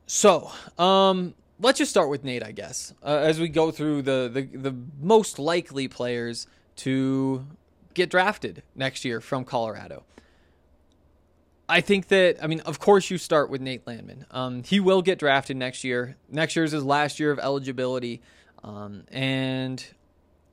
[0.08, 4.30] So, um, let's just start with Nate, I guess, uh, as we go through the,
[4.32, 7.44] the, the most likely players to
[7.94, 10.04] get drafted next year from Colorado.
[11.68, 14.26] I think that I mean, of course, you start with Nate Landman.
[14.30, 16.16] Um, he will get drafted next year.
[16.30, 18.22] Next year is his last year of eligibility,
[18.62, 19.84] um, and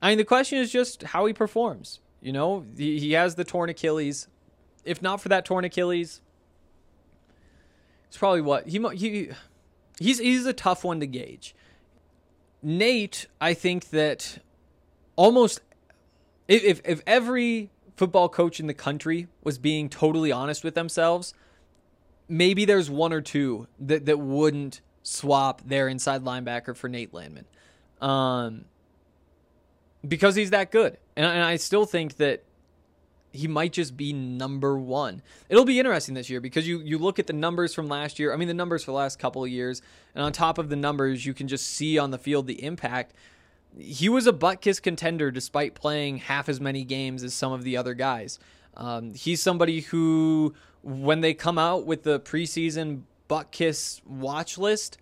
[0.02, 2.00] I mean, the question is just how he performs.
[2.20, 4.28] You know, he, he has the torn Achilles.
[4.84, 6.20] If not for that torn Achilles,
[8.08, 9.30] it's probably what he he
[9.98, 11.54] he's he's a tough one to gauge.
[12.62, 14.38] Nate, I think that
[15.16, 15.60] almost
[16.48, 21.34] if if every football coach in the country was being totally honest with themselves,
[22.28, 27.46] maybe there's one or two that, that wouldn't swap their inside linebacker for Nate Landman.
[28.00, 28.64] Um,
[30.06, 30.98] because he's that good.
[31.16, 32.42] And, and I still think that
[33.32, 35.20] he might just be number one.
[35.48, 38.32] It'll be interesting this year because you, you look at the numbers from last year.
[38.32, 39.82] I mean, the numbers for the last couple of years.
[40.14, 43.12] And on top of the numbers, you can just see on the field the impact
[43.78, 47.76] he was a Butkus contender despite playing half as many games as some of the
[47.76, 48.38] other guys.
[48.76, 54.98] Um, he's somebody who, when they come out with the preseason Butkus watch list,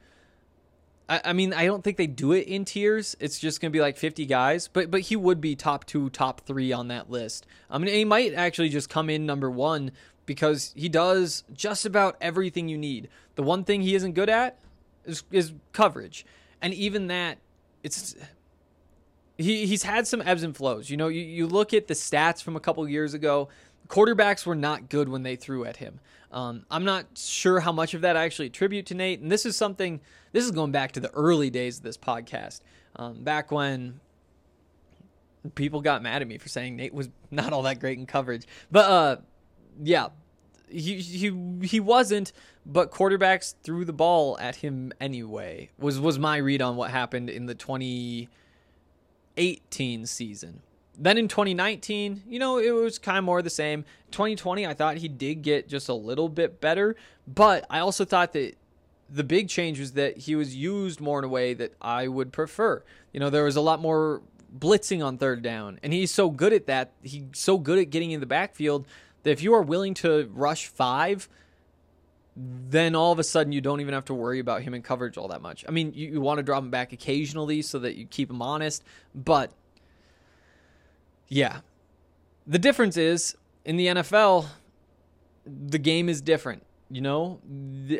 [1.08, 3.16] I, I mean, I don't think they do it in tiers.
[3.20, 6.42] It's just gonna be like 50 guys, but but he would be top two, top
[6.42, 7.46] three on that list.
[7.70, 9.92] I mean, he might actually just come in number one
[10.24, 13.08] because he does just about everything you need.
[13.35, 14.58] The one thing he isn't good at
[15.04, 16.24] is, is coverage,
[16.61, 17.38] and even that,
[17.82, 18.14] it's
[19.42, 20.90] he he's had some ebbs and flows.
[20.90, 23.48] You know, you, you look at the stats from a couple years ago.
[23.88, 26.00] Quarterbacks were not good when they threw at him.
[26.31, 29.20] Um, I'm not sure how much of that I actually attribute to Nate.
[29.20, 30.00] And this is something.
[30.33, 32.61] This is going back to the early days of this podcast,
[32.96, 34.00] um, back when
[35.55, 38.46] people got mad at me for saying Nate was not all that great in coverage.
[38.70, 39.16] But uh,
[39.83, 40.09] yeah,
[40.68, 42.33] he he he wasn't.
[42.64, 45.70] But quarterbacks threw the ball at him anyway.
[45.78, 48.28] Was was my read on what happened in the 20-
[49.37, 50.62] 18 season.
[50.99, 53.85] Then in 2019, you know, it was kind of more the same.
[54.11, 58.33] 2020, I thought he did get just a little bit better, but I also thought
[58.35, 58.57] that
[59.09, 62.33] the big change was that he was used more in a way that I would
[62.33, 62.83] prefer.
[63.12, 64.23] You know, there was a lot more
[64.59, 66.92] blitzing on third down, and he's so good at that.
[67.03, 68.87] He's so good at getting in the backfield
[69.23, 71.29] that if you are willing to rush five,
[72.37, 75.18] then all of a sudden you don't even have to worry about him in coverage
[75.18, 75.64] all that much.
[75.68, 78.40] I mean, you, you want to drop him back occasionally so that you keep him
[78.40, 78.83] honest,
[79.14, 79.53] but
[81.29, 81.61] yeah.
[82.47, 84.47] The difference is in the NFL,
[85.47, 86.64] the game is different.
[86.90, 87.40] You know,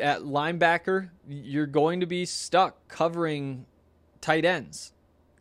[0.01, 3.65] at linebacker, you're going to be stuck covering
[4.21, 4.93] tight ends.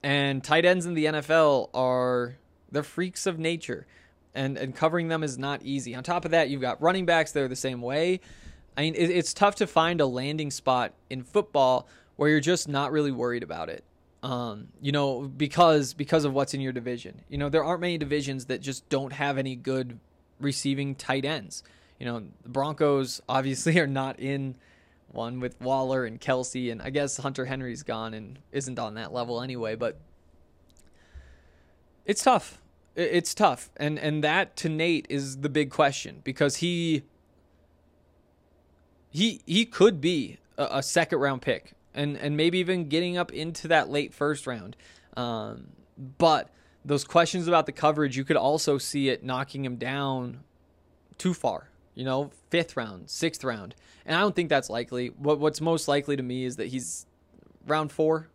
[0.03, 2.37] And tight ends in the NFL are
[2.71, 3.87] they're freaks of nature.
[4.35, 5.95] And and covering them is not easy.
[5.95, 8.21] On top of that, you've got running backs that are the same way.
[8.77, 12.69] I mean, it, it's tough to find a landing spot in football where you're just
[12.69, 13.85] not really worried about it.
[14.23, 17.23] Um, you know, because because of what's in your division.
[17.29, 19.99] You know, there aren't many divisions that just don't have any good
[20.41, 21.63] receiving tight ends.
[21.99, 24.55] You know, the Broncos obviously are not in
[25.11, 29.13] one with Waller and Kelce, and I guess Hunter Henry's gone and isn't on that
[29.13, 29.75] level anyway.
[29.75, 29.99] But
[32.07, 32.59] it's tough.
[32.95, 37.05] It's tough, and and that to Nate is the big question because he
[39.13, 43.33] he he could be a, a second round pick and and maybe even getting up
[43.33, 44.77] into that late first round.
[45.17, 45.69] Um,
[46.19, 46.51] but
[46.85, 50.41] those questions about the coverage, you could also see it knocking him down
[51.19, 51.69] too far.
[51.95, 53.75] You know, fifth round, sixth round,
[54.07, 55.09] and I don't think that's likely.
[55.09, 57.07] What what's most likely to me is that he's
[57.67, 58.29] round four,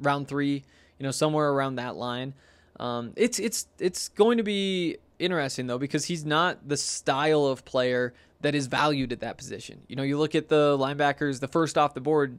[0.00, 0.64] round three.
[0.98, 2.32] You know, somewhere around that line.
[2.80, 7.64] Um, it's it's it's going to be interesting though because he's not the style of
[7.64, 9.82] player that is valued at that position.
[9.88, 12.38] You know, you look at the linebackers, the first off the board,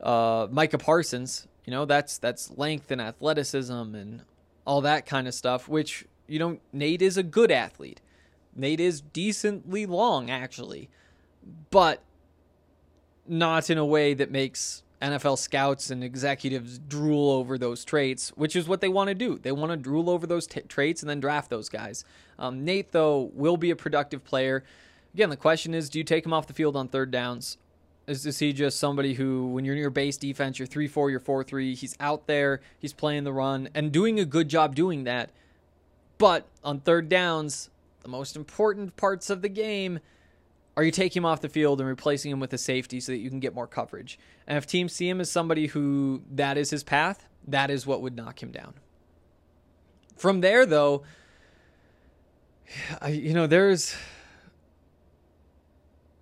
[0.00, 1.46] uh, Micah Parsons.
[1.64, 4.22] You know, that's that's length and athleticism and
[4.66, 5.68] all that kind of stuff.
[5.68, 8.00] Which you know, Nate is a good athlete.
[8.56, 10.88] Nate is decently long actually,
[11.70, 12.02] but
[13.26, 18.54] not in a way that makes NFL scouts and executives drool over those traits, which
[18.54, 19.38] is what they want to do.
[19.38, 22.04] They want to drool over those t- traits and then draft those guys.
[22.38, 24.62] Um, Nate, though, will be a productive player.
[25.14, 27.56] Again, the question is do you take him off the field on third downs?
[28.06, 31.10] Is, is he just somebody who, when you're in your base defense, you're 3 4,
[31.10, 34.74] you're 4 3, he's out there, he's playing the run, and doing a good job
[34.74, 35.30] doing that.
[36.18, 37.70] But on third downs,
[38.02, 40.00] the most important parts of the game,
[40.76, 43.18] are you taking him off the field and replacing him with a safety so that
[43.18, 44.18] you can get more coverage?
[44.46, 48.02] And if teams see him as somebody who that is his path, that is what
[48.02, 48.74] would knock him down.
[50.16, 51.02] From there, though,
[53.00, 53.94] I, you know, there's.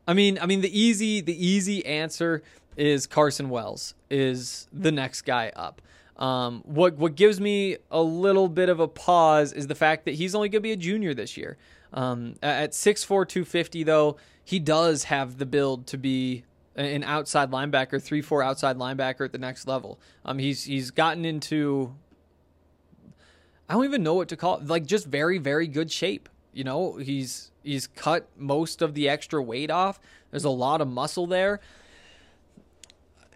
[0.07, 2.43] I mean, I mean, the easy, the easy answer
[2.79, 5.83] is Carson Wells is the next guy up.
[6.19, 10.15] Um, what what gives me a little bit of a pause is the fact that
[10.15, 11.57] he's only going to be a junior this year.
[11.93, 16.45] Um, at 6'4", 250, though, he does have the build to be
[16.77, 19.99] an outside linebacker, 3-4 outside linebacker at the next level.
[20.25, 21.95] Um, he's he's gotten into
[23.69, 26.29] I don't even know what to call it, like just very very good shape.
[26.53, 30.01] You know, he's he's cut most of the extra weight off.
[30.31, 31.61] There's a lot of muscle there.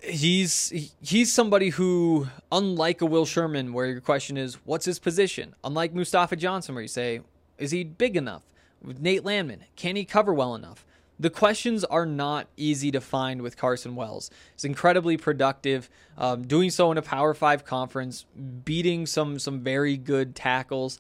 [0.02, 5.54] He's he's somebody who, unlike a Will Sherman, where your question is, what's his position?
[5.62, 7.20] Unlike Mustafa Johnson, where you say,
[7.56, 8.42] is he big enough?
[8.82, 10.84] With Nate Landman, can he cover well enough?
[11.20, 14.28] The questions are not easy to find with Carson Wells.
[14.56, 15.88] He's incredibly productive,
[16.18, 18.24] um, doing so in a Power Five conference,
[18.64, 20.98] beating some some very good tackles,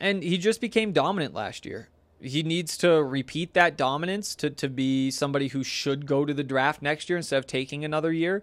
[0.00, 1.88] and he just became dominant last year.
[2.20, 6.44] He needs to repeat that dominance to, to be somebody who should go to the
[6.44, 8.42] draft next year instead of taking another year.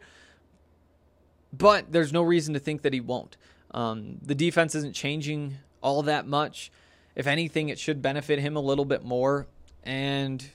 [1.53, 3.37] But there's no reason to think that he won't.
[3.71, 6.71] Um, the defense isn't changing all that much.
[7.15, 9.47] If anything, it should benefit him a little bit more.
[9.83, 10.49] And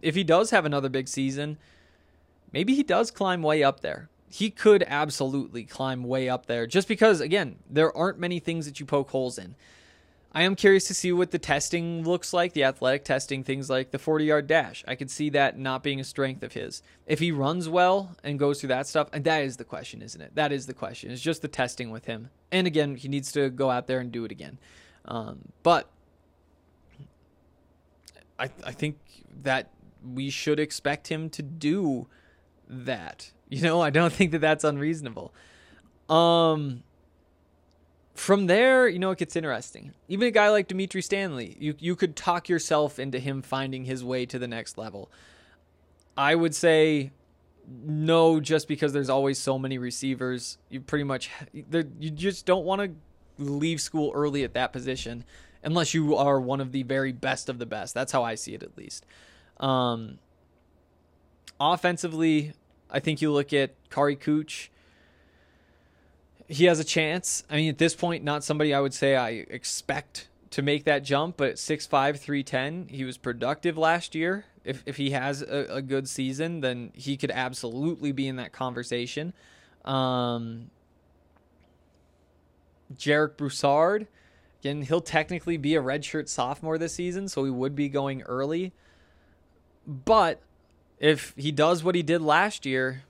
[0.00, 1.58] if he does have another big season,
[2.52, 4.08] maybe he does climb way up there.
[4.28, 8.80] He could absolutely climb way up there just because, again, there aren't many things that
[8.80, 9.54] you poke holes in.
[10.34, 13.90] I am curious to see what the testing looks like, the athletic testing, things like
[13.90, 14.82] the 40 yard dash.
[14.88, 16.82] I could see that not being a strength of his.
[17.06, 20.20] If he runs well and goes through that stuff, and that is the question, isn't
[20.20, 20.34] it?
[20.34, 21.10] That is the question.
[21.10, 22.30] It's just the testing with him.
[22.50, 24.58] And again, he needs to go out there and do it again.
[25.04, 25.90] Um, but
[28.38, 28.98] I, I think
[29.42, 29.70] that
[30.02, 32.08] we should expect him to do
[32.68, 33.32] that.
[33.50, 35.34] You know, I don't think that that's unreasonable.
[36.08, 36.84] Um,
[38.22, 39.92] from there, you know, it gets interesting.
[40.06, 44.04] Even a guy like Dimitri Stanley, you you could talk yourself into him finding his
[44.04, 45.10] way to the next level.
[46.16, 47.10] I would say
[47.68, 50.58] no, just because there's always so many receivers.
[50.70, 55.24] You pretty much you just don't want to leave school early at that position
[55.64, 57.92] unless you are one of the very best of the best.
[57.92, 59.04] That's how I see it, at least.
[59.58, 60.18] Um,
[61.58, 62.52] offensively,
[62.88, 64.68] I think you look at Kary Kutsch
[66.48, 67.44] he has a chance.
[67.50, 71.02] I mean, at this point, not somebody I would say I expect to make that
[71.02, 71.88] jump, but 6'5,
[72.18, 74.44] 310, he was productive last year.
[74.64, 78.52] If, if he has a, a good season, then he could absolutely be in that
[78.52, 79.32] conversation.
[79.84, 80.70] Um,
[82.94, 84.06] Jarek Broussard,
[84.60, 88.72] again, he'll technically be a redshirt sophomore this season, so he would be going early.
[89.86, 90.40] But
[90.98, 93.02] if he does what he did last year,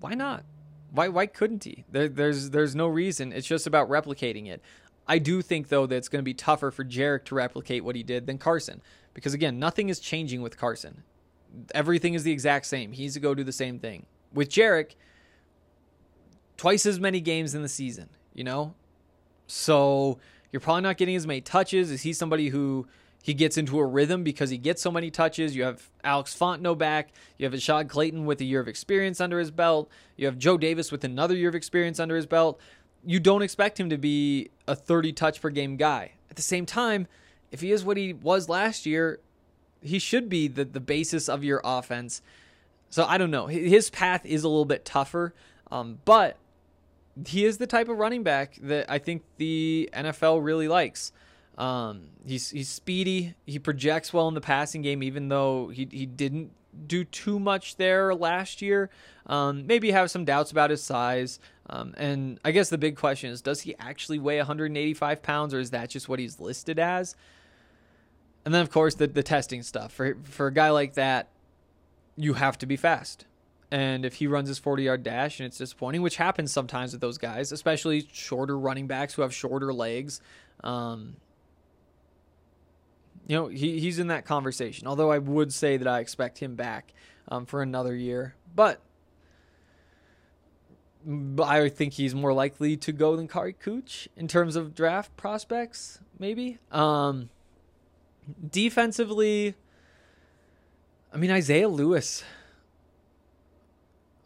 [0.00, 0.44] why not?
[0.90, 1.84] Why why couldn't he?
[1.90, 3.32] There, there's there's no reason.
[3.32, 4.62] It's just about replicating it.
[5.06, 7.96] I do think though that it's going to be tougher for Jarek to replicate what
[7.96, 8.82] he did than Carson
[9.18, 11.02] because again, nothing is changing with Carson.
[11.74, 12.92] Everything is the exact same.
[12.92, 14.06] He's to go do the same thing.
[14.32, 14.94] With Jarek,
[16.56, 18.74] twice as many games in the season, you know?
[19.48, 20.20] So
[20.52, 21.90] you're probably not getting as many touches.
[21.90, 22.86] Is he somebody who
[23.28, 25.54] he gets into a rhythm because he gets so many touches?
[25.54, 27.10] You have Alex Fontenot back.
[27.36, 29.90] You have Ashaad Clayton with a year of experience under his belt.
[30.16, 32.58] You have Joe Davis with another year of experience under his belt.
[33.04, 36.12] You don't expect him to be a 30 touch per game guy.
[36.30, 37.06] At the same time,
[37.52, 39.20] if he is what he was last year,
[39.82, 42.22] he should be the, the basis of your offense.
[42.88, 43.48] So I don't know.
[43.48, 45.34] His path is a little bit tougher,
[45.70, 46.38] um, but
[47.26, 51.12] he is the type of running back that I think the NFL really likes.
[51.58, 53.34] Um, he's he's speedy.
[53.44, 56.52] He projects well in the passing game, even though he he didn't
[56.86, 58.88] do too much there last year.
[59.26, 61.40] Um, maybe have some doubts about his size.
[61.68, 65.58] Um, and I guess the big question is, does he actually weigh 185 pounds, or
[65.58, 67.14] is that just what he's listed as?
[68.44, 71.28] And then, of course, the the testing stuff for for a guy like that,
[72.16, 73.26] you have to be fast.
[73.70, 77.02] And if he runs his 40 yard dash and it's disappointing, which happens sometimes with
[77.02, 80.22] those guys, especially shorter running backs who have shorter legs,
[80.64, 81.16] um,
[83.28, 84.88] you know, he, he's in that conversation.
[84.88, 86.92] Although I would say that I expect him back
[87.28, 88.34] um, for another year.
[88.54, 88.82] But,
[91.42, 96.00] I think he's more likely to go than Kary Kutsch in terms of draft prospects,
[96.18, 96.58] maybe.
[96.72, 97.30] Um,
[98.50, 99.54] defensively,
[101.14, 102.24] I mean, Isaiah Lewis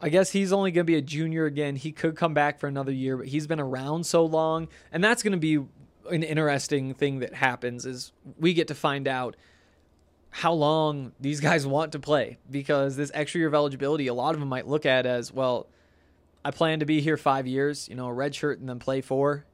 [0.03, 1.77] I guess he's only going to be a junior again.
[1.77, 5.23] He could come back for another year, but he's been around so long, and that's
[5.23, 5.65] going to be
[6.09, 9.35] an interesting thing that happens is we get to find out
[10.29, 14.33] how long these guys want to play because this extra year of eligibility, a lot
[14.33, 15.67] of them might look at as well.
[16.43, 19.01] I plan to be here five years, you know, a red shirt and then play
[19.01, 19.45] four.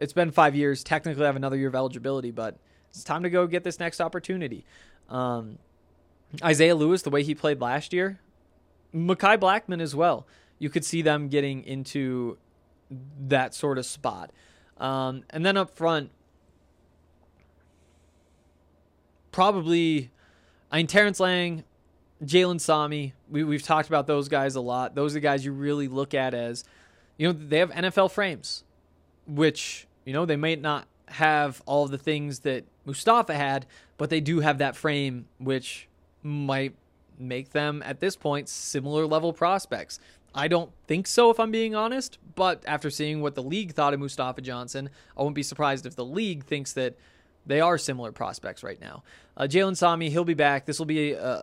[0.00, 0.82] It's been five years.
[0.82, 2.56] Technically, I have another year of eligibility, but
[2.90, 4.64] it's time to go get this next opportunity.
[5.08, 5.58] Um,
[6.42, 8.18] Isaiah Lewis, the way he played last year,
[8.94, 10.26] Mekhi Blackmon as well.
[10.58, 12.38] You could see them getting into
[13.20, 14.30] that sort of spot.
[14.82, 16.10] Um, and then up front,
[19.30, 20.10] probably,
[20.72, 21.62] I mean, Terrance Lang,
[22.24, 24.96] Jalen Sami, we, we've talked about those guys a lot.
[24.96, 26.64] Those are the guys you really look at as,
[27.16, 28.64] you know, they have NFL frames,
[29.28, 33.66] which, you know, they may not have all the things that Mustafa had,
[33.98, 35.86] but they do have that frame, which
[36.24, 36.74] might
[37.20, 40.00] make them at this point similar level prospects.
[40.34, 42.18] I don't think so, if I'm being honest.
[42.34, 45.96] But after seeing what the league thought of Mustafa Johnson, I wouldn't be surprised if
[45.96, 46.96] the league thinks that
[47.44, 49.02] they are similar prospects right now.
[49.36, 50.64] Uh, Jalen Sami, he'll be back.
[50.66, 51.42] This will be uh,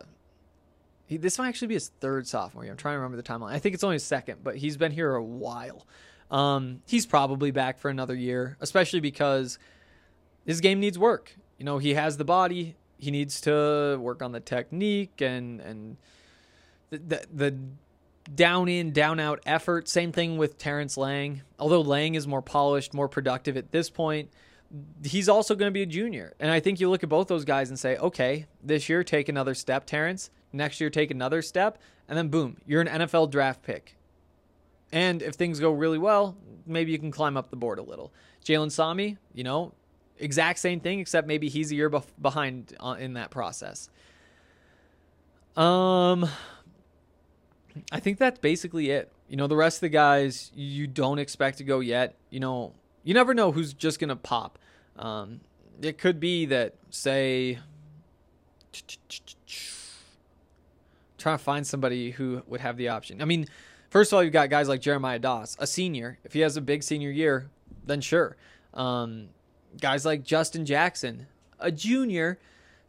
[1.06, 2.72] he, this might actually be his third sophomore year.
[2.72, 3.52] I'm trying to remember the timeline.
[3.52, 5.86] I think it's only his second, but he's been here a while.
[6.30, 9.58] Um, he's probably back for another year, especially because
[10.46, 11.36] his game needs work.
[11.58, 15.96] You know, he has the body he needs to work on the technique and and
[16.90, 17.58] the, the, the
[18.32, 19.88] down in down out effort.
[19.88, 21.42] Same thing with Terrance Lang.
[21.58, 24.30] Although Lang is more polished, more productive at this point,
[25.04, 26.34] he's also going to be a junior.
[26.38, 29.28] And I think you look at both those guys and say, okay, this year take
[29.28, 30.30] another step, Terrance.
[30.52, 31.78] Next year take another step,
[32.08, 33.96] and then boom, you're an NFL draft pick.
[34.92, 38.12] And if things go really well, maybe you can climb up the board a little.
[38.44, 39.72] Jalen Sami, you know,
[40.18, 41.88] exact same thing, except maybe he's a year
[42.20, 43.90] behind uh, in that process.
[45.56, 46.28] Um,
[47.92, 49.12] I think that's basically it.
[49.28, 52.16] You know, the rest of the guys you don't expect to go yet.
[52.30, 52.72] You know,
[53.04, 54.58] you never know who's just gonna pop.
[54.96, 55.40] Um,
[55.80, 57.58] it could be that, say,
[61.18, 63.22] trying to find somebody who would have the option.
[63.22, 63.46] I mean,
[63.90, 66.18] first of all, you've got guys like Jeremiah Doss, a senior.
[66.24, 67.50] If he has a big senior year,
[67.84, 68.36] then sure.
[68.74, 69.28] Um,
[69.80, 71.26] guys like Justin Jackson,
[71.58, 72.38] a junior,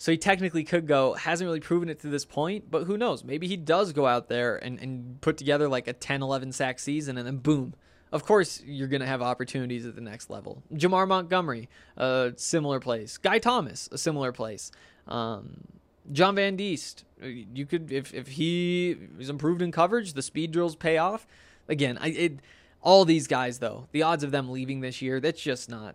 [0.02, 1.14] so he technically could go.
[1.14, 3.24] Hasn't really proven it to this point, but who knows?
[3.24, 6.80] Maybe he does go out there and, and put together like a 10, 11 sack
[6.80, 7.76] season, and then boom.
[8.12, 10.64] Of course, you're going to have opportunities at the next level.
[10.74, 13.20] Jamar Montgomery, a similar place.
[13.20, 14.72] Guy Thomas, a similar place.
[15.08, 15.66] Um,
[16.12, 20.76] John Van Diest, you could if if he is improved in coverage, the speed drills
[20.76, 21.28] pay off.
[21.70, 22.40] Again, I it
[22.82, 25.94] all these guys though, the odds of them leaving this year, that's just not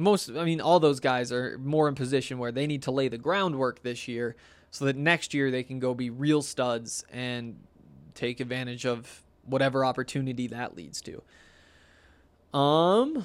[0.00, 3.08] most I mean all those guys are more in position where they need to lay
[3.08, 4.36] the groundwork this year
[4.70, 7.56] so that next year they can go be real studs and
[8.14, 12.58] take advantage of whatever opportunity that leads to.
[12.58, 13.24] Um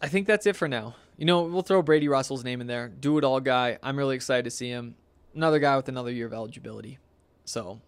[0.00, 0.94] I think that's it for now.
[1.16, 2.88] You know, we'll throw Brady Russell's name in there.
[2.88, 3.78] Do it all guy.
[3.82, 4.94] I'm really excited to see him.
[5.34, 6.98] Another guy with another year of eligibility.
[7.44, 7.80] So,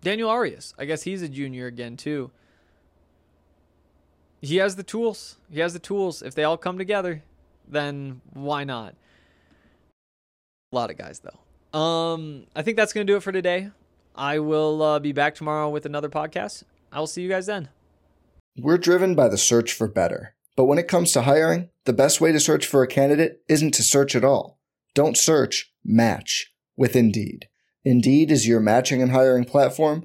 [0.00, 0.74] Daniel Arias.
[0.78, 2.30] I guess he's a junior again, too.
[4.42, 5.36] He has the tools.
[5.50, 6.20] He has the tools.
[6.20, 7.22] If they all come together,
[7.66, 8.94] then why not?
[10.72, 11.78] A lot of guys, though.
[11.78, 13.70] Um, I think that's going to do it for today.
[14.14, 16.64] I will uh, be back tomorrow with another podcast.
[16.90, 17.68] I will see you guys then.
[18.58, 20.34] We're driven by the search for better.
[20.56, 23.72] But when it comes to hiring, the best way to search for a candidate isn't
[23.74, 24.58] to search at all.
[24.94, 27.48] Don't search, match with Indeed.
[27.84, 30.04] Indeed is your matching and hiring platform